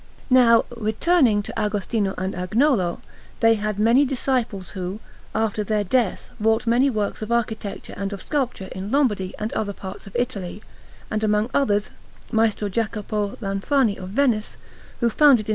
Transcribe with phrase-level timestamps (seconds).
[0.31, 3.01] Now, returning to Agostino and Agnolo:
[3.39, 4.99] they had many disciples who,
[5.35, 9.73] after their death, wrought many works of architecture and of sculpture in Lombardy and other
[9.73, 10.63] parts of Italy,
[11.11, 11.91] and among others
[12.31, 14.57] Maestro Jacopo Lanfrani of Venice,
[15.01, 15.49] who founded S.